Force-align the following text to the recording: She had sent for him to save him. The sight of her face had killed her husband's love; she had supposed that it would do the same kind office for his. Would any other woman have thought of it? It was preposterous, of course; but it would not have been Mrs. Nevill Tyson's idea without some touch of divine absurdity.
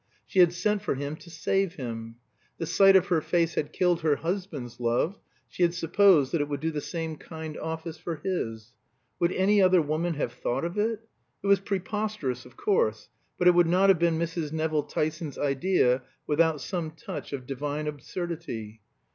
She 0.25 0.39
had 0.39 0.51
sent 0.51 0.81
for 0.81 0.95
him 0.95 1.15
to 1.17 1.29
save 1.29 1.75
him. 1.75 2.15
The 2.57 2.65
sight 2.65 2.95
of 2.95 3.05
her 3.09 3.21
face 3.21 3.53
had 3.53 3.71
killed 3.71 4.01
her 4.01 4.15
husband's 4.15 4.79
love; 4.79 5.19
she 5.47 5.61
had 5.61 5.75
supposed 5.75 6.31
that 6.31 6.41
it 6.41 6.49
would 6.49 6.59
do 6.59 6.71
the 6.71 6.81
same 6.81 7.17
kind 7.17 7.55
office 7.55 7.99
for 7.99 8.15
his. 8.15 8.73
Would 9.19 9.31
any 9.31 9.61
other 9.61 9.79
woman 9.79 10.15
have 10.15 10.33
thought 10.33 10.65
of 10.65 10.75
it? 10.75 11.07
It 11.43 11.45
was 11.45 11.59
preposterous, 11.59 12.45
of 12.45 12.57
course; 12.57 13.09
but 13.37 13.47
it 13.47 13.53
would 13.53 13.67
not 13.67 13.89
have 13.89 13.99
been 13.99 14.17
Mrs. 14.17 14.51
Nevill 14.51 14.81
Tyson's 14.85 15.37
idea 15.37 16.01
without 16.25 16.61
some 16.61 16.89
touch 16.89 17.31
of 17.31 17.45
divine 17.45 17.85
absurdity. 17.85 18.81